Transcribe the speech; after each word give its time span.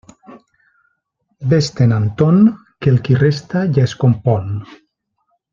Vés-te'n, 1.51 1.93
Anton, 1.99 2.41
que 2.81 2.91
el 2.95 2.99
qui 3.09 3.21
resta 3.23 3.65
ja 3.77 3.87
es 3.91 3.97
compon. 4.07 4.53